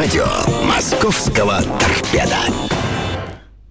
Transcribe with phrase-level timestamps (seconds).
[0.00, 0.24] Радио
[0.66, 2.38] «Московского торпеда».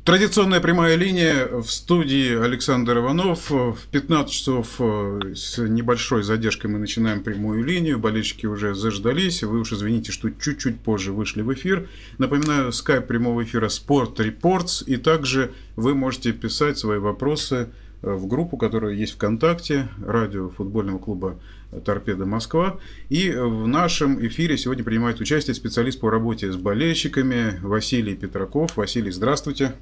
[0.03, 3.49] Традиционная прямая линия в студии Александр Иванов.
[3.49, 7.97] В 15 часов э, с небольшой задержкой мы начинаем прямую линию.
[7.97, 9.41] Болельщики уже заждались.
[9.41, 11.89] Вы уж извините, что чуть-чуть позже вышли в эфир.
[12.19, 14.83] Напоминаю, скайп прямого эфира Sport Reports.
[14.85, 17.69] И также вы можете писать свои вопросы
[18.01, 21.39] в группу, которая есть ВКонтакте, радио футбольного клуба
[21.85, 22.79] «Торпеда Москва».
[23.09, 28.77] И в нашем эфире сегодня принимает участие специалист по работе с болельщиками Василий Петраков.
[28.77, 29.73] Василий, здравствуйте.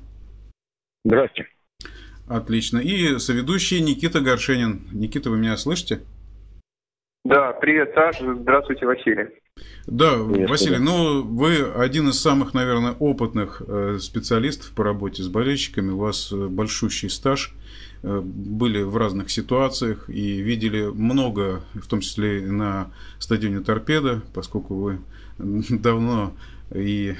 [1.05, 1.49] Здравствуйте.
[2.27, 2.80] Отлично.
[2.80, 4.88] И соведущий Никита Горшенин.
[4.91, 6.02] Никита, вы меня слышите?
[7.23, 8.36] Да, привет, Саша.
[8.36, 9.27] Здравствуйте, Василий.
[9.88, 15.27] Да, привет, Василий, ну вы один из самых, наверное, опытных э, специалистов по работе с
[15.27, 15.91] болельщиками.
[15.91, 17.53] У вас э, большущий стаж.
[17.53, 24.75] Э, были в разных ситуациях и видели много, в том числе на стадионе Торпеда, поскольку
[24.75, 24.99] вы
[25.38, 26.33] давно
[26.73, 27.16] и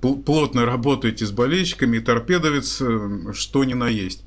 [0.00, 4.24] плотно работаете с болельщиками, и торпедовец, э, что ни на есть.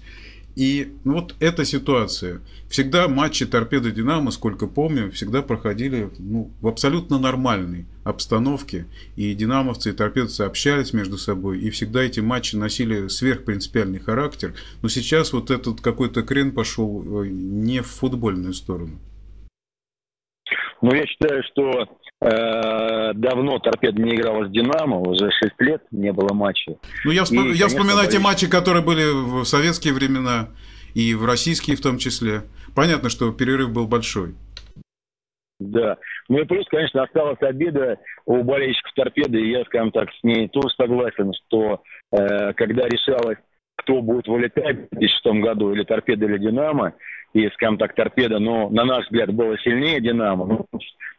[0.60, 2.42] И ну, вот эта ситуация.
[2.68, 8.86] Всегда матчи торпеды Динамо, сколько помню, всегда проходили ну, в абсолютно нормальной обстановке.
[9.16, 11.62] И динамовцы и торпедовцы общались между собой.
[11.62, 14.54] И всегда эти матчи носили сверхпринципиальный характер.
[14.82, 19.00] Но сейчас вот этот какой-то крен пошел э, не в футбольную сторону.
[20.82, 21.88] Ну, я считаю, что
[22.22, 26.78] давно торпеда не играла с Динамо, уже 6 лет не было матчей.
[27.06, 27.52] Ну, я, вспом...
[27.52, 30.50] и, я вспоминаю те матчи, которые были в советские времена
[30.94, 32.42] и в российские в том числе.
[32.76, 34.36] Понятно, что перерыв был большой.
[35.60, 35.98] Да.
[36.30, 40.48] Ну и плюс, конечно, осталась обида у болельщиков торпеды, и я, скажем так, с ней
[40.48, 43.38] тоже согласен, что э, когда решалось,
[43.76, 46.94] кто будет вылетать в 2006 году, или торпеда, или Динамо,
[47.34, 50.66] и, скажем так, торпеда, но, на наш взгляд, было сильнее Динамо,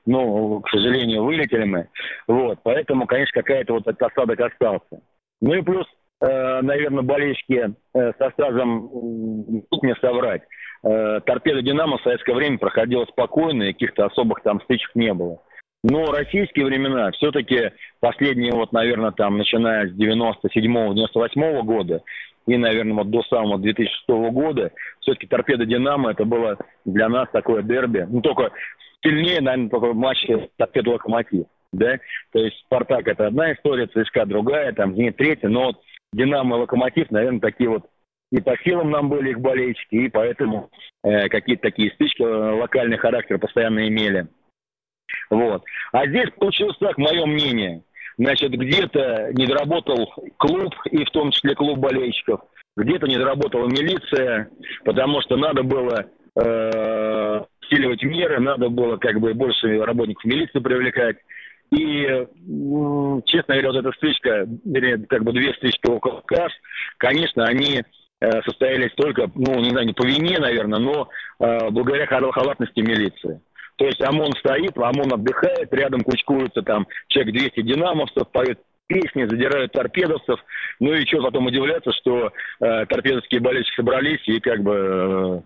[0.07, 1.89] ну, к сожалению, вылетели мы.
[2.27, 5.03] Вот, поэтому, конечно, какая-то вот этот осадок остался.
[5.41, 5.87] Ну и плюс,
[6.21, 10.43] э, наверное, болельщики э, со стажем, тут мне соврать,
[10.85, 15.43] э, торпеда Динамо в советское время проходила спокойно, и каких-то особых там стычек не было.
[15.83, 22.03] Но российские времена, все-таки последние, вот, наверное, там, начиная с 97-98 года,
[22.47, 27.63] и, наверное, вот до самого 2006 года, все-таки торпеда Динамо это было для нас такое
[27.63, 28.07] дерби.
[28.09, 28.51] Ну, только
[29.03, 31.47] сильнее, наверное, только матч торпеда Локомотив.
[31.73, 31.99] Да?
[32.33, 35.81] То есть Спартак это одна история, ЦСКА другая, там Зенит третья, но вот
[36.13, 37.87] Динамо и Локомотив, наверное, такие вот
[38.33, 40.71] и по силам нам были их болельщики, и поэтому
[41.03, 44.29] э, какие-то такие стычки э, локальный характер постоянно имели.
[45.31, 45.65] Вот.
[45.93, 47.83] А здесь получилось так, мое мнение.
[48.19, 52.41] Значит, где-то не доработал клуб, и в том числе клуб болельщиков,
[52.77, 54.51] где-то не доработала милиция,
[54.85, 56.07] потому что надо было
[56.37, 61.17] э, усиливать меры, надо было как бы больше работников милиции привлекать.
[61.71, 62.03] И,
[63.27, 63.93] честно говоря, вот эта
[64.65, 66.53] вернее, как бы две встречки около касс,
[66.99, 67.83] конечно, они
[68.21, 71.09] э, состоялись только, ну, не знаю, не по вине, наверное, но
[71.39, 73.41] э, благодаря халатности милиции.
[73.77, 78.59] То есть ОМОН стоит, ОМОН отдыхает, рядом кучкуются там человек 200 динамовцев, поют
[78.89, 80.41] песни, задирают торпедовцев.
[80.81, 85.41] Ну и что потом удивляться, что э, торпедовские болельщики собрались и как бы э,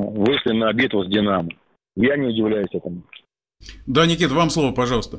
[0.00, 1.48] вышли на битву с Динамо.
[1.96, 3.02] Я не удивляюсь этому.
[3.86, 5.18] Да, Никит, вам слово, пожалуйста.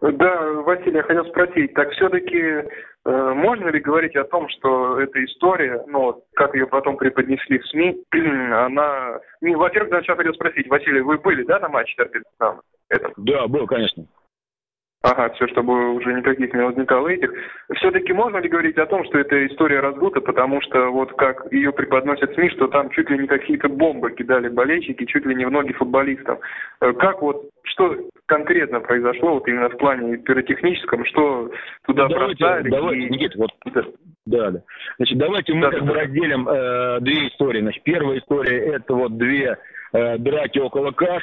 [0.00, 2.64] Да, Василий, я хотел спросить, так все-таки э,
[3.04, 8.04] можно ли говорить о том, что эта история, ну, как ее потом преподнесли в СМИ,
[8.52, 9.20] она...
[9.40, 12.60] Во-первых, да, сейчас хотел спросить, Василий, вы были, да, на матче Торпедо?
[13.16, 14.04] Да, был, конечно.
[15.02, 17.30] Ага, все, чтобы уже никаких не возникало этих.
[17.76, 21.72] Все-таки можно ли говорить о том, что эта история раздута, потому что вот как ее
[21.72, 25.50] преподносят СМИ, что там чуть ли не какие-то бомбы кидали болельщики, чуть ли не в
[25.50, 26.38] ноги футболистам.
[26.80, 27.94] Э, как вот, что
[28.26, 31.50] конкретно произошло вот именно в плане пиротехническом, что
[31.86, 32.70] туда давайте, проставили?
[32.70, 33.10] Давайте, и...
[33.10, 33.50] Никита, вот,
[34.26, 34.62] да, да.
[34.96, 35.86] Значит, давайте мы да, как да.
[35.86, 37.60] бы разделим э, две истории.
[37.60, 39.56] Значит, первая история это вот две
[39.92, 41.22] э, драки около касс,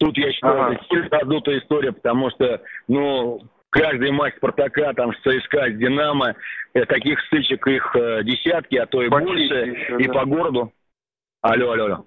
[0.00, 0.80] Тут, я считаю, ага.
[0.90, 6.34] это раздутая история, потому что, ну, каждый матч Спартака, там, с ЦСКА, с Динамо,
[6.72, 10.12] э, таких стычек их э, десятки, а то и Почти больше, еще, и да.
[10.14, 10.72] по городу.
[11.42, 12.04] Алло, алло, алло.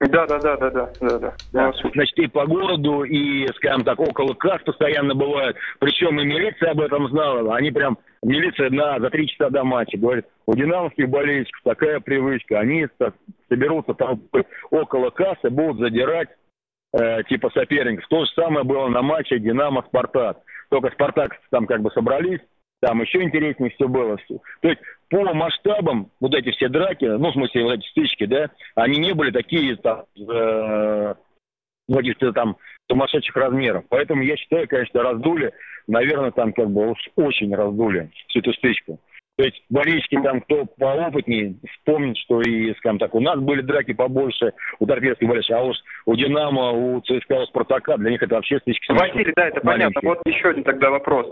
[0.00, 1.34] Да, да, да, да, да, да, да.
[1.52, 1.72] да.
[1.92, 5.56] Значит, и по городу, и, скажем так, около касс постоянно бывают.
[5.80, 7.56] Причем и милиция об этом знала.
[7.56, 12.60] Они прям, милиция на, за три часа до матча говорит, у динамовских болельщиков такая привычка.
[12.60, 12.86] Они
[13.48, 14.22] соберутся там
[14.70, 16.28] около кассы, будут задирать
[16.92, 18.06] э, типа соперников.
[18.08, 20.38] То же самое было на матче Динамо-Спартак.
[20.70, 22.40] Только Спартак там как бы собрались,
[22.80, 24.16] там еще интереснее все было.
[24.60, 28.50] То есть по масштабам вот эти все драки, ну, в смысле, вот эти стычки, да,
[28.74, 31.14] они не были такие там, э,
[31.88, 32.56] ну, каких-то там
[32.90, 33.84] сумасшедших размеров.
[33.88, 35.52] Поэтому я считаю, конечно, раздули,
[35.86, 39.00] наверное, там как бы очень раздули всю эту стычку.
[39.38, 43.92] То есть болельщики там, кто поопытнее, вспомнит, что и, скажем так, у нас были драки
[43.92, 45.76] побольше, у торпедских болельщиков, а уж
[46.06, 48.90] у «Динамо», у ЦСКА, у «Спартака», для них это вообще стычки.
[48.90, 50.00] Василий, да, это понятно.
[50.02, 51.28] Вот еще один тогда вопрос.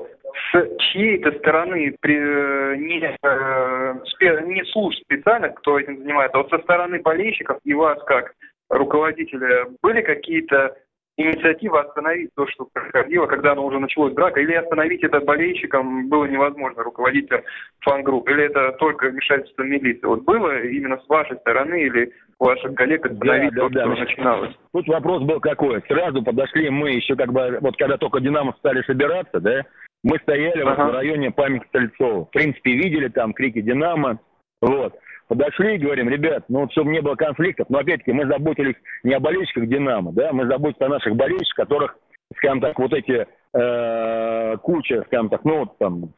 [0.53, 6.51] С чьей-то стороны, при, э, не, э, не служб специально, кто этим занимается, а вот
[6.51, 8.35] со стороны болельщиков и вас как
[8.71, 10.77] руководителя были какие-то
[11.17, 16.27] инициатива остановить то, что происходило, когда оно уже началось драка, или остановить это болельщикам было
[16.27, 17.43] невозможно, руководителям
[17.81, 20.07] фан-групп, или это только вмешательство милиции?
[20.07, 24.01] Вот было именно с вашей стороны или ваших коллег остановить да, то, да, что да.
[24.01, 24.55] начиналось?
[24.73, 25.83] Тут вопрос был какой.
[25.89, 29.63] Сразу подошли мы еще как бы, вот когда только «Динамо» стали собираться, да,
[30.05, 30.85] мы стояли ага.
[30.85, 32.27] вот в районе памяти Стрельцова.
[32.27, 34.19] В принципе, видели там крики «Динамо»,
[34.61, 34.95] вот.
[35.29, 39.13] Подошли и говорим, ребят, ну вот чтобы не было конфликтов, но опять-таки мы заботились не
[39.13, 41.99] о болельщиках «Динамо», да, мы заботились о наших болельщиках, которых,
[42.37, 46.13] скажем так, вот эти э, куча, скажем так, ну вот там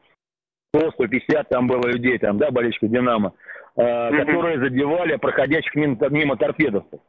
[0.75, 3.33] 100-150 там было людей, там, да, болельщиков «Динамо»,
[3.75, 4.25] э, mm-hmm.
[4.25, 6.99] которые задевали проходящих мимо, мимо торпедовцев.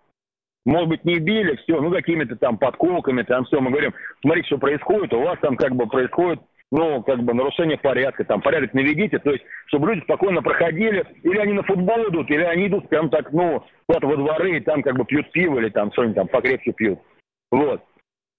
[0.65, 3.61] Может быть, не били, все, ну, какими-то там подколками, там все.
[3.61, 6.41] Мы говорим, смотрите, что происходит, у вас там как бы происходит
[6.73, 11.39] ну, как бы нарушение порядка, там, порядок наведите, то есть, чтобы люди спокойно проходили, или
[11.39, 14.83] они на футбол идут, или они идут прям так, ну, куда-то во дворы, и там
[14.83, 17.01] как бы пьют пиво, или там что-нибудь там покрепче пьют.
[17.51, 17.83] Вот.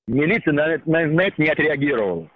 [0.08, 2.30] Милиция на, на, на это не отреагировала.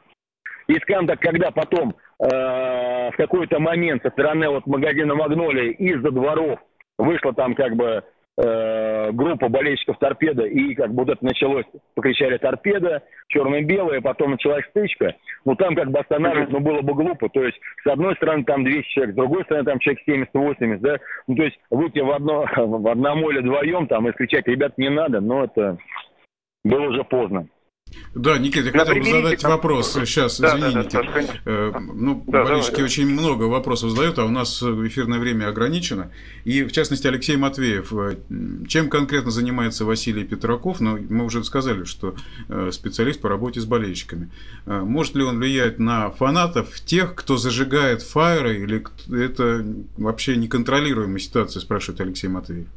[0.68, 6.12] И, скажем так, когда потом э, в какой-то момент со стороны вот магазина «Магнолия» из-за
[6.12, 6.60] дворов
[6.98, 8.04] вышла там как бы
[8.38, 14.66] э, группа болельщиков торпеда, и как бы вот это началось, покричали торпеда, черно-белое, потом началась
[14.70, 15.16] стычка,
[15.46, 18.64] ну там как бы останавливать, ну было бы глупо, то есть с одной стороны там
[18.64, 20.98] 200 человек, с другой стороны там человек 70-80, да,
[21.28, 24.90] ну то есть выйти в, одно, в одному или вдвоем там и кричать, ребят, не
[24.90, 25.78] надо, но это
[26.64, 27.48] было уже поздно.
[28.16, 29.52] Да, Никита, я хотел бы задать там...
[29.52, 31.04] вопрос сейчас, да, извини, да, да,
[31.44, 36.12] э, ну, да, болельщики давай, очень много вопросов задают, а у нас эфирное время ограничено.
[36.46, 37.92] И, в частности, Алексей Матвеев.
[37.92, 38.16] Э,
[38.70, 40.80] чем конкретно занимается Василий Петраков?
[40.80, 42.16] Ну, мы уже сказали, что
[42.48, 44.32] э, специалист по работе с болельщиками.
[44.66, 49.66] Может ли он влиять на фанатов, тех, кто зажигает фаеры, или это
[49.98, 52.68] вообще неконтролируемая ситуация, спрашивает Алексей Матвеев?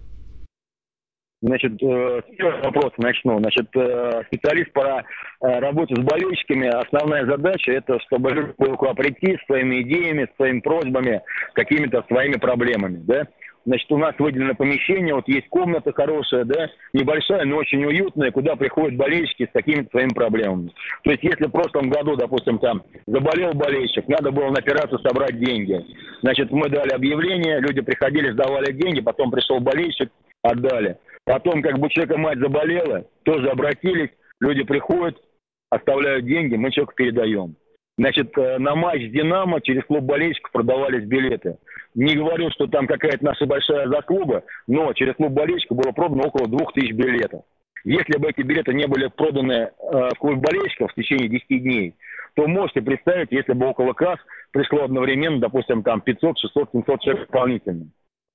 [1.41, 3.39] Значит, э, с первого вопроса начну.
[3.39, 9.37] Значит, э, специалист по э, работе с болельщиками, основная задача это, чтобы люди были прийти
[9.37, 11.23] с своими идеями, с своими просьбами,
[11.55, 13.27] какими-то своими проблемами, да.
[13.67, 18.57] Значит, у нас выделено помещение, вот есть комната хорошая, да, небольшая, но очень уютная, куда
[18.57, 20.73] приходят болельщики с какими-то своими проблемами.
[21.05, 25.39] То есть, если в прошлом году, допустим, там заболел болельщик, надо было на операцию собрать
[25.39, 25.85] деньги.
[26.23, 30.11] Значит, мы дали объявление, люди приходили, сдавали деньги, потом пришел болельщик,
[30.43, 30.97] отдали.
[31.29, 34.09] Потом, как бы человека мать заболела, тоже обратились,
[34.41, 35.21] люди приходят,
[35.69, 37.55] оставляют деньги, мы человеку передаем.
[37.99, 41.59] Значит, э, на матч с «Динамо» через клуб болельщиков продавались билеты.
[41.95, 46.49] Не говорю, что там какая-то наша большая заслуга, но через клуб болельщиков было продано около
[46.49, 47.43] двух тысяч билетов.
[47.85, 49.71] Если бы эти билеты не были проданы э,
[50.15, 51.95] в клуб болельщиков в течение 10 дней,
[52.37, 54.19] то можете представить, если бы около касс
[54.51, 57.87] пришло одновременно, допустим, там 500, 600, 700 человек дополнительно.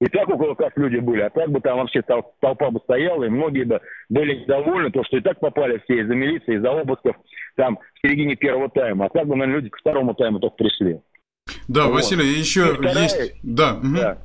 [0.04, 3.30] И так около как люди были, а так бы там вообще толпа бы стояла, и
[3.30, 3.80] многие бы
[4.10, 7.16] были недовольны, то, что и так попали все из-за милиции, из-за обысков
[7.56, 9.06] там в середине первого тайма.
[9.06, 11.00] А так бы, наверное, люди к второму тайму только пришли.
[11.70, 11.94] Да, вот.
[11.94, 13.40] Василий, еще вторая, есть...
[13.44, 13.96] Да, угу.
[13.96, 14.18] да.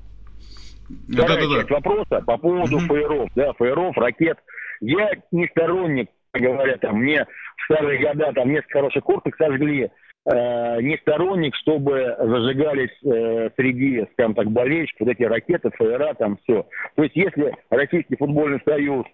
[1.12, 1.75] Вторая да, да, часть да.
[1.76, 2.87] вопроса по поводу угу.
[2.87, 4.38] фаеров, да, фаеров, ракет.
[4.81, 9.93] Я не сторонник, говоря, там, мне в старые года там несколько хороших курток сожгли,
[10.27, 16.37] Э, не сторонник, чтобы зажигались э, среди, скажем так, болельщиков вот эти ракеты, ФРА, там
[16.43, 16.67] все.
[16.97, 19.07] То есть если Российский футбольный союз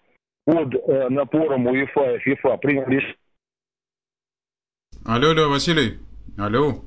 [0.44, 3.16] под э, напором УЕФА и ФИФА принял решение...
[5.06, 5.98] Алло, алло, Василий.
[6.38, 6.82] Алло.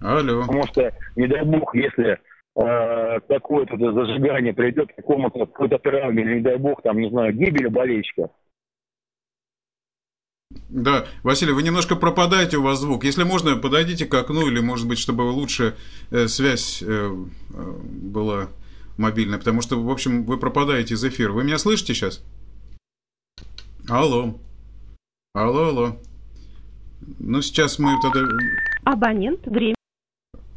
[0.00, 0.42] Алло.
[0.46, 2.18] Потому что, не дай бог, если
[2.56, 7.32] э, такое-то зажигание приведет к какому-то какой-то травме, или, не дай бог, там, не знаю,
[7.32, 8.30] гибели болельщика,
[10.68, 13.04] да, Василий, вы немножко пропадаете, у вас звук.
[13.04, 15.76] Если можно, подойдите к окну, или, может быть, чтобы лучше
[16.10, 18.48] э, связь э, э, была
[18.98, 21.32] мобильная, потому что, в общем, вы пропадаете из эфира.
[21.32, 22.22] Вы меня слышите сейчас?
[23.88, 24.38] Алло.
[25.34, 25.96] Алло, алло.
[27.18, 28.20] Ну, сейчас мы тогда...
[28.84, 29.74] Абонент, время.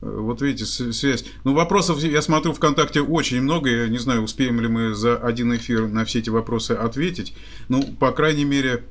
[0.02, 1.26] Вот видите, связь.
[1.44, 3.70] Ну, вопросов, я смотрю, ВКонтакте очень много.
[3.70, 7.36] Я не знаю, успеем ли мы за один эфир на все эти вопросы ответить.
[7.70, 8.84] Ну, по крайней мере,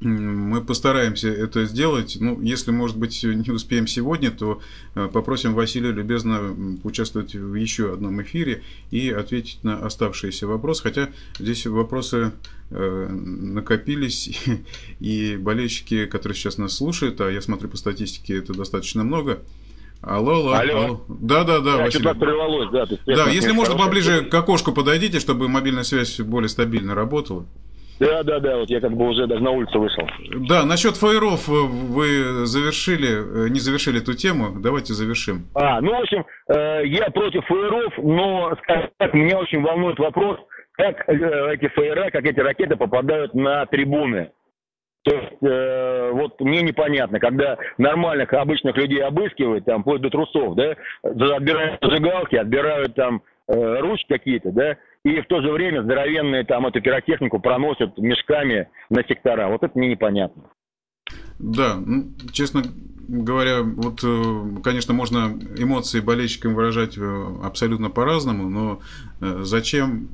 [0.00, 2.18] Мы постараемся это сделать.
[2.20, 4.60] Ну, если, может быть, не успеем сегодня, то
[4.94, 10.82] э, попросим Василия любезно участвовать в еще одном эфире и ответить на оставшиеся вопросы.
[10.84, 12.32] Хотя здесь вопросы
[12.70, 14.40] э, накопились,
[15.00, 19.40] и болельщики, которые сейчас нас слушают, а я смотрю по статистике, это достаточно много,
[20.00, 20.84] Алло, алло, алло.
[20.84, 21.04] алло.
[21.08, 22.14] Да, да, да, да Василий.
[22.14, 27.46] Прервалось, да, да, если можно, поближе к окошку подойдите, чтобы мобильная связь более стабильно работала.
[28.00, 30.08] Да, да, да, вот я как бы уже даже на улицу вышел.
[30.48, 35.46] Да, насчет фаеров э, вы завершили, э, не завершили эту тему, давайте завершим.
[35.54, 40.38] А, ну, в общем, э, я против фаеров, но, скажем так, меня очень волнует вопрос,
[40.72, 44.30] как эти фаера, как эти ракеты попадают на трибуны.
[45.04, 50.54] То есть, э, вот мне непонятно, когда нормальных, обычных людей обыскивают, там, вплоть до трусов,
[50.54, 56.44] да, отбирают зажигалки, отбирают там э, ручки какие-то, да, и в то же время здоровенные
[56.44, 59.48] там эту пиротехнику проносят мешками на сектора.
[59.48, 60.44] Вот это мне непонятно.
[61.38, 62.62] Да, ну, честно
[63.08, 68.80] говоря, вот, э, конечно, можно эмоции болельщикам выражать э, абсолютно по-разному, но
[69.20, 70.08] э, зачем...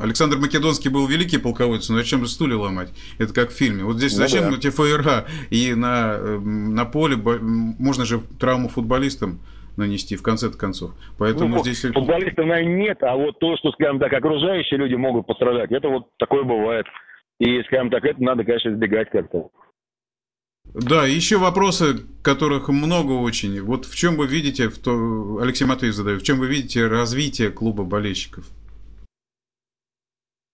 [0.00, 2.88] Александр Македонский был великий полководец, но зачем же стулья ломать?
[3.18, 3.84] Это как в фильме.
[3.84, 4.56] Вот здесь ну, зачем да.
[4.56, 5.26] эти ФРА?
[5.50, 9.38] И на, на поле можно же травму футболистам
[9.78, 10.92] нанести в конце концов.
[11.18, 11.80] Поэтому ну, здесь...
[11.80, 16.08] Футболистов, наверное, нет, а вот то, что, скажем так, окружающие люди могут пострадать, это вот
[16.18, 16.86] такое бывает.
[17.38, 19.50] И, скажем так, это надо, конечно, избегать как-то.
[20.74, 23.60] Да, еще вопросы, которых много очень.
[23.62, 27.50] Вот в чем вы видите, в то, Алексей Матвеев задает, в чем вы видите развитие
[27.50, 28.44] клуба болельщиков?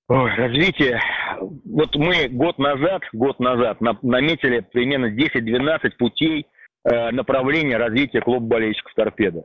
[0.08, 1.00] Ой, развитие.
[1.40, 6.46] Вот мы год назад, год назад наметили примерно 10-12 путей
[6.84, 9.44] э, направления развития клуба болельщиков «Торпеда».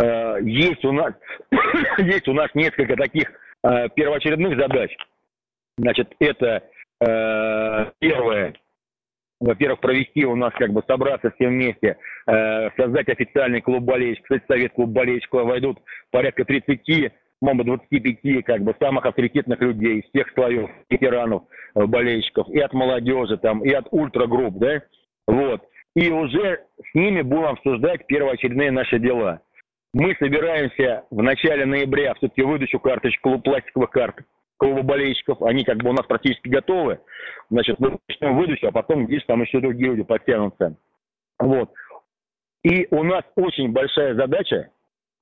[0.00, 1.14] Э, есть, у нас,
[1.98, 3.30] есть у нас несколько таких
[3.64, 4.94] э, первоочередных задач.
[5.78, 6.62] Значит, это
[7.98, 8.54] первое
[9.40, 11.96] во-первых, провести у нас, как бы собраться все вместе,
[12.76, 14.24] создать официальный клуб болельщиков.
[14.26, 15.78] Кстати, совет клуб болельщиков войдут
[16.12, 21.42] порядка 30, может быть, 25, как бы, самых авторитетных людей из всех слоев, ветеранов,
[21.74, 24.82] болельщиков, и от молодежи, там, и от ультрагрупп, да,
[25.26, 25.62] вот.
[25.94, 29.40] И уже с ними будем обсуждать первоочередные наши дела.
[29.92, 34.16] Мы собираемся в начале ноября все-таки выдачу карточек, пластиковых карт
[34.62, 37.00] клуба болельщиков, они как бы у нас практически готовы.
[37.50, 40.76] Значит, мы начнем выдачу, а потом, видишь, там еще другие люди подтянутся.
[41.40, 41.72] Вот.
[42.62, 44.70] И у нас очень большая задача,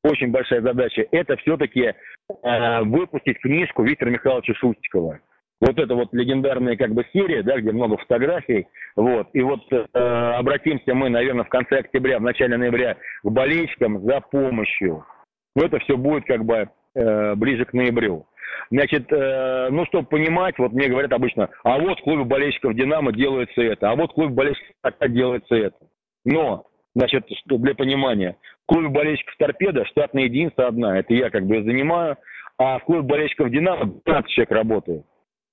[0.05, 1.95] очень большая задача, это все-таки
[2.43, 5.21] э, выпустить книжку Виктора Михайловича Шустикова.
[5.61, 9.29] Вот это вот легендарная как бы серия, да, где много фотографий, вот.
[9.35, 14.21] И вот э, обратимся мы, наверное, в конце октября, в начале ноября к болельщикам за
[14.21, 15.05] помощью.
[15.55, 18.27] Но это все будет как бы э, ближе к ноябрю.
[18.71, 23.13] Значит, э, ну, чтобы понимать, вот мне говорят обычно, а вот в клубе болельщиков «Динамо»
[23.13, 25.77] делается это, а вот в клубе болельщиков «Спартака» делается это.
[26.25, 31.47] Но, значит, что для понимания, в клубе болельщиков «Торпеда» штатная единица одна, это я как
[31.47, 32.17] бы занимаю,
[32.59, 35.05] а в клубе болельщиков «Динамо» 15 человек работает.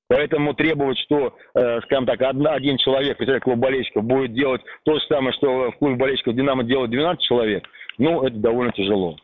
[0.09, 4.93] Поэтому требовать, что, э, скажем так, одна, один человек, представитель клуба болельщиков, будет делать то
[4.95, 7.65] же самое, что в клубе болельщиков «Динамо» делает 12 человек,
[7.97, 9.17] ну, это довольно тяжело.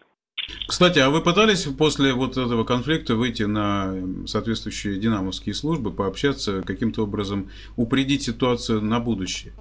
[0.68, 3.94] Кстати, а вы пытались после вот этого конфликта выйти на
[4.26, 9.54] соответствующие динамовские службы, пообщаться, каким-то образом упредить ситуацию на будущее?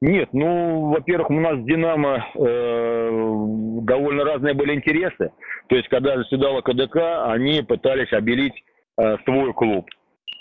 [0.00, 3.08] Нет, ну, во-первых, у нас «Динамо» э,
[3.82, 5.30] довольно разные были интересы.
[5.68, 8.54] То есть, когда заседала КДК, они пытались обелить
[8.98, 9.88] э, свой клуб.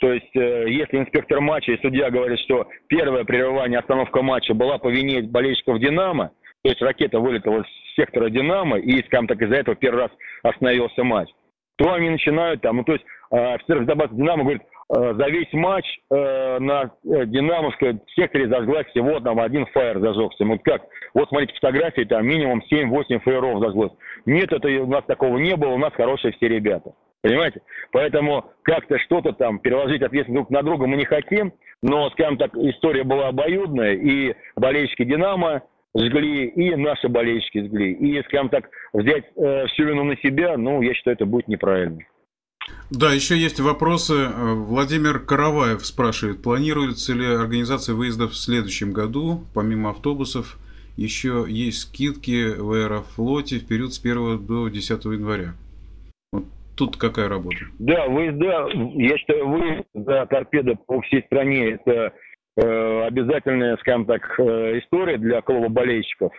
[0.01, 4.79] То есть, э, если инспектор матча и судья говорят, что первое прерывание, остановка матча была
[4.79, 6.31] по вине болельщиков «Динамо»,
[6.63, 11.03] то есть ракета вылетела с сектора «Динамо», и, скажем так, из-за этого первый раз остановился
[11.03, 11.29] матч,
[11.77, 15.53] то они начинают там, ну, то есть э, офицер безопасности «Динамо» говорит, э, за весь
[15.53, 20.45] матч э, на э, «Динамовской» секторе зажглась всего там один фаер зажегся.
[20.45, 20.81] Вот как?
[21.13, 23.93] Вот смотрите фотографии, там минимум 7-8 фаеров зажглось.
[24.25, 26.93] Нет, это у нас такого не было, у нас хорошие все ребята.
[27.21, 27.61] Понимаете?
[27.91, 32.55] Поэтому как-то что-то там переложить ответственность друг на друга мы не хотим, но, скажем так,
[32.55, 35.63] история была обоюдная, и болельщики «Динамо»,
[35.95, 37.93] жгли, и наши болельщики жгли.
[37.93, 41.99] И, скажем так, взять э, всю вину на себя, ну, я считаю, это будет неправильно.
[42.89, 44.13] Да, еще есть вопросы.
[44.13, 50.57] Э, Владимир Караваев спрашивает, планируется ли организация выездов в следующем году, помимо автобусов,
[50.97, 55.53] еще есть скидки в Аэрофлоте в период с 1 до 10 января.
[56.81, 57.57] Тут какая работа?
[57.79, 62.13] Да, выезда, я считаю, выезд за торпеда по всей стране это
[62.57, 66.33] Э, обязательная, скажем так, э, история для клуба болельщиков.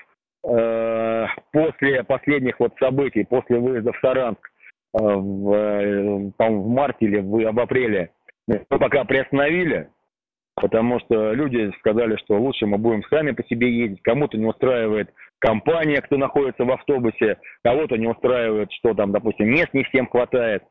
[0.46, 4.50] Э, после последних вот событий, после выезда в Саранск
[4.92, 8.10] в, в марте или в, в апреле,
[8.46, 9.88] мы пока приостановили,
[10.54, 15.08] потому что люди сказали, что лучше мы будем сами по себе ездить, кому-то не устраивает
[15.42, 20.62] компания, кто находится в автобусе, кого-то не устраивает, что там, допустим, мест не всем хватает.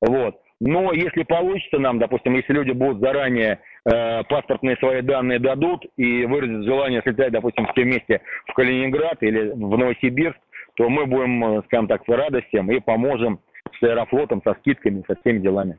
[0.00, 0.40] Вот.
[0.60, 6.24] Но если получится нам, допустим, если люди будут заранее э, паспортные свои данные дадут и
[6.26, 10.38] выразят желание слетать, допустим, все вместе в Калининград или в Новосибирск,
[10.76, 13.40] то мы будем, э, скажем так, с радостью и поможем
[13.78, 15.78] с аэрофлотом, со скидками, со всеми делами.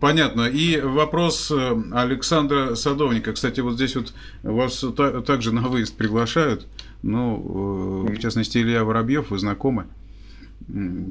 [0.00, 0.48] Понятно.
[0.48, 3.32] И вопрос э, Александра Садовника.
[3.32, 4.84] Кстати, вот здесь вот вас
[5.26, 6.66] также на выезд приглашают.
[7.02, 9.86] Ну, в частности, Илья Воробьев, вы знакомы?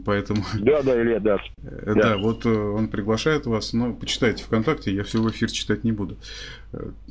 [0.05, 0.43] Поэтому...
[0.55, 1.38] Да, да, Илья, да.
[1.62, 5.51] Э, да, да, вот э, он приглашает вас, но почитайте ВКонтакте, я все в эфир
[5.51, 6.17] читать не буду.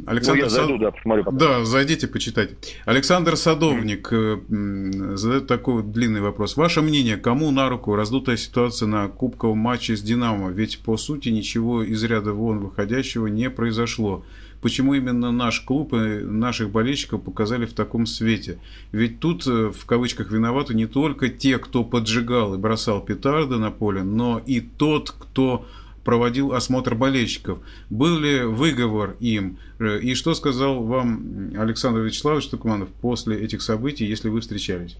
[0.07, 0.81] Александр ну, я зайду, Сад...
[0.81, 1.25] да, посмотрю.
[1.25, 1.39] Потом.
[1.39, 2.57] Да, зайдите, почитайте.
[2.85, 5.17] Александр Садовник mm.
[5.17, 6.57] задает такой длинный вопрос.
[6.57, 10.51] Ваше мнение, кому на руку раздутая ситуация на кубковом матче с «Динамо»?
[10.51, 14.25] Ведь, по сути, ничего из ряда вон выходящего не произошло
[14.63, 18.59] почему именно наш клуб и наших болельщиков показали в таком свете.
[18.93, 23.71] Ведь тут, э, в кавычках, виноваты не только те, кто поджигал и бросал петарды на
[23.71, 25.67] поле, но и тот, кто
[26.05, 27.59] проводил осмотр болельщиков.
[27.91, 29.59] Был ли выговор им?
[29.81, 34.99] Э, и что сказал вам Александр Вячеславович Тукманов после этих событий, если вы встречались?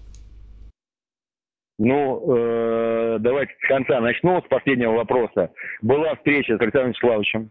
[1.79, 5.51] Ну, э, давайте с конца начну, с последнего вопроса.
[5.81, 7.49] Была встреча с Александром Вячеславовичем.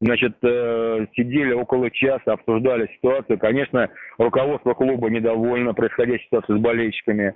[0.00, 3.38] Значит, э, сидели около часа, обсуждали ситуацию.
[3.38, 7.34] Конечно, руководство клуба недовольно происходящей ситуацией с болельщиками.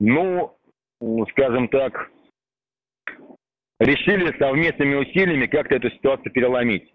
[0.00, 0.56] Ну,
[1.30, 2.10] скажем так,
[3.78, 6.92] решили совместными усилиями как-то эту ситуацию переломить.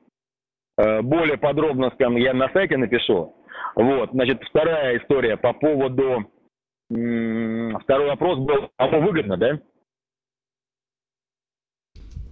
[0.78, 3.36] Э, более подробно, скажем, я на сайте напишу.
[3.76, 6.30] Вот, значит, вторая история по поводу...
[6.90, 9.60] Второй вопрос был, кому выгодно, да?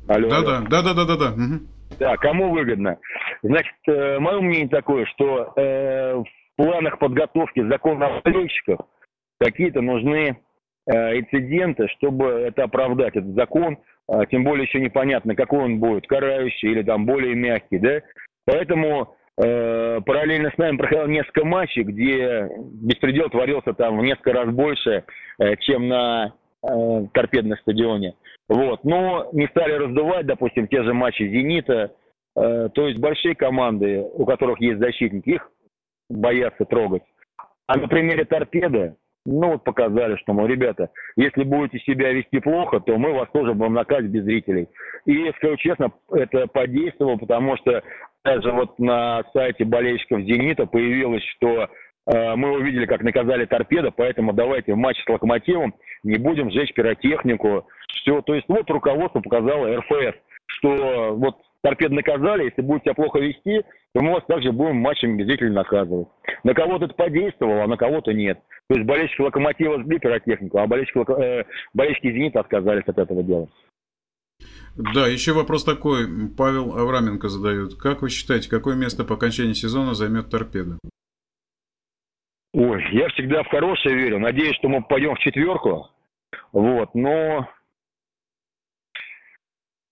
[0.07, 1.31] Алло, да, да, да, да, да, да, да.
[1.31, 1.97] Угу.
[1.99, 2.97] Да, кому выгодно?
[3.41, 6.25] Значит, э, мое мнение такое, что э, в
[6.57, 8.79] планах подготовки закона болельщиков
[9.39, 10.37] какие-то нужны
[10.93, 13.77] инциденты, чтобы это оправдать, этот закон.
[14.11, 18.01] Э, тем более еще непонятно, какой он будет, карающий или там более мягкий, да?
[18.45, 22.49] Поэтому э, параллельно с нами проходило несколько матчей, где
[22.81, 25.05] беспредел творился там в несколько раз больше,
[25.39, 26.67] э, чем на э,
[27.13, 28.15] торпедном стадионе.
[28.49, 28.83] Вот.
[28.83, 31.93] Но не стали раздувать, допустим, те же матчи «Зенита».
[32.35, 35.51] Э, то есть большие команды, у которых есть защитники, их
[36.09, 37.03] боятся трогать.
[37.67, 42.79] А на примере «Торпеда» ну вот показали, что, мол, ребята, если будете себя вести плохо,
[42.79, 44.67] то мы вас тоже будем наказывать без зрителей.
[45.05, 47.83] И, скажу честно, это подействовало, потому что
[48.23, 51.69] даже вот на сайте болельщиков «Зенита» появилось, что
[52.07, 56.73] Э, мы увидели, как наказали торпеда, поэтому давайте в матче с Локомотивом не будем сжечь
[56.73, 57.67] пиротехнику.
[57.93, 63.19] Все, то есть вот руководство показало РФС, что вот торпед наказали, если будете себя плохо
[63.19, 63.61] вести,
[63.93, 66.07] то мы вас также будем матчами без наказывать.
[66.43, 68.39] На кого-то это подействовало, а на кого-то нет.
[68.67, 71.43] То есть болельщики Локомотива сбили пиротехнику, а болельщики, э,
[71.73, 73.47] болельщики Зенита отказались от этого дела.
[74.75, 76.07] Да, еще вопрос такой.
[76.37, 77.75] Павел Авраменко задает.
[77.75, 80.77] Как вы считаете, какое место по окончании сезона займет торпеда?
[82.53, 84.19] Ой, я всегда в хорошее верю.
[84.19, 85.89] Надеюсь, что мы пойдем в четверку.
[86.51, 87.47] Вот, но...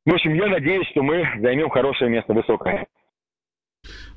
[0.10, 2.88] В общем, я надеюсь, что мы займем хорошее место, высокое.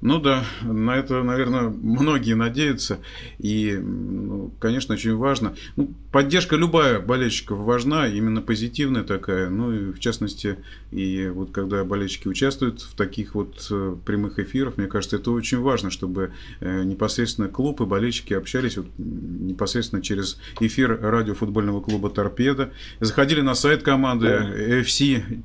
[0.03, 2.99] Ну да, на это, наверное, многие надеются.
[3.39, 5.55] И, ну, конечно, очень важно.
[5.77, 9.49] Ну, поддержка любая болельщиков важна, именно позитивная такая.
[9.49, 10.59] Ну и в частности,
[10.91, 15.61] и вот когда болельщики участвуют в таких вот э, прямых эфирах, мне кажется, это очень
[15.61, 22.73] важно, чтобы э, непосредственно клуб и болельщики общались вот непосредственно через эфир радиофутбольного клуба «Торпеда».
[22.99, 24.27] Заходили на сайт команды
[24.83, 25.37] fc-tm.ru,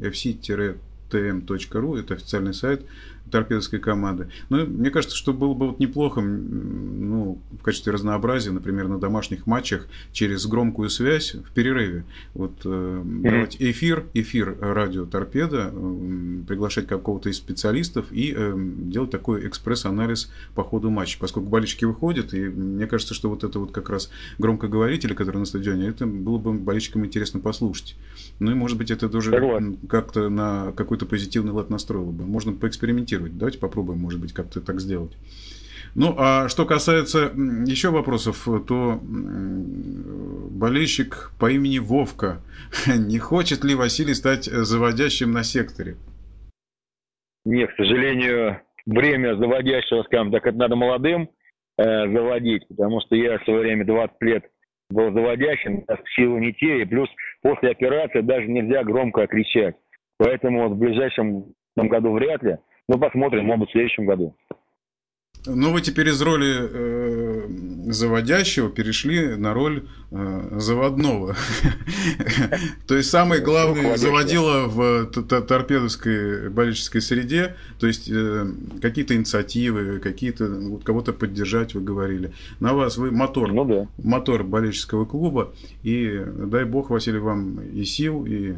[0.00, 0.76] fc
[1.10, 2.84] tm.ru, это официальный сайт
[3.30, 4.28] торпедовской команды.
[4.48, 9.46] Ну, мне кажется, что было бы вот неплохо, ну, в качестве разнообразия, например, на домашних
[9.46, 12.04] матчах через громкую связь в перерыве.
[12.34, 19.10] Вот э, давать эфир, эфир радио Торпеда, э, приглашать какого-то из специалистов и э, делать
[19.10, 21.18] такой экспресс-анализ по ходу матча.
[21.18, 25.46] Поскольку болельщики выходят, и мне кажется, что вот это вот как раз громкоговорители, которые на
[25.46, 27.96] стадионе, это было бы болельщикам интересно послушать.
[28.38, 32.24] Ну и может быть это тоже как-то на какой-то позитивный лад настроило бы.
[32.24, 33.38] Можно поэкспериментировать комментировать.
[33.38, 35.12] Давайте попробуем, может быть, как-то так сделать.
[35.94, 37.32] Ну, а что касается
[37.66, 39.00] еще вопросов, то
[40.50, 42.42] болельщик по имени Вовка,
[42.86, 45.96] не хочет ли Василий стать заводящим на секторе?
[47.44, 51.30] Нет, к сожалению, время заводящего, скажем так, это надо молодым
[51.78, 54.44] э, заводить, потому что я в свое время 20 лет
[54.90, 55.84] был заводящим,
[56.16, 57.08] силы не те, и плюс
[57.42, 59.76] после операции даже нельзя громко кричать.
[60.18, 62.56] Поэтому вот в ближайшем году вряд ли.
[62.88, 64.34] Ну, посмотрим, может быть, в следующем году.
[65.48, 67.48] Ну, вы теперь из роли э,
[67.92, 71.36] заводящего перешли на роль э, заводного.
[72.88, 78.46] То есть самый главный заводила в торпедовской болельческой среде, то есть э,
[78.82, 82.32] какие-то инициативы, какие-то кого-то поддержать, вы говорили.
[82.58, 85.52] На вас вы мотор, ну, мотор болельческого клуба,
[85.84, 88.54] и дай бог, Василий, вам и сил, и э,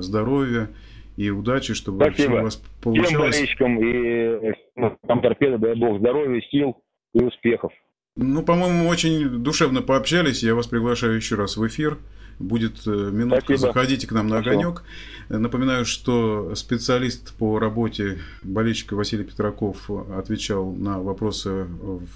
[0.00, 0.68] здоровья,
[1.16, 2.30] и удачи, чтобы Спасибо.
[2.30, 3.36] все у вас получалось.
[3.36, 6.82] Всем болельщикам и ну, там торпеда, дай бог здоровья, сил
[7.14, 7.72] и успехов.
[8.16, 10.42] Ну, по-моему, очень душевно пообщались.
[10.42, 11.98] Я вас приглашаю еще раз в эфир.
[12.38, 13.72] Будет э, минутка, Спасибо.
[13.72, 14.58] заходите к нам на Хорошо.
[14.58, 14.82] огонек.
[15.28, 21.64] Напоминаю, что специалист по работе болельщика Василий Петраков отвечал на вопросы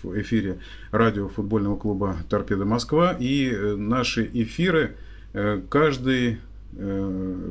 [0.02, 0.58] в эфире
[0.90, 3.16] радио футбольного клуба «Торпеда Москва».
[3.18, 4.96] И э, наши эфиры
[5.32, 6.38] э, каждый,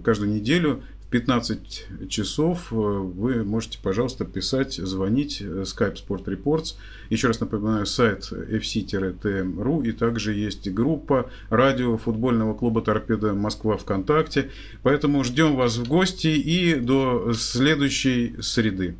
[0.03, 6.75] каждую неделю 15 часов э, вы можете, пожалуйста, писать, звонить э, Skype Sport Reports.
[7.09, 14.51] Еще раз напоминаю, сайт fc-tm.ru и также есть группа радио футбольного клуба «Торпеда Москва» ВКонтакте.
[14.83, 18.95] Поэтому ждем вас в гости и до следующей среды.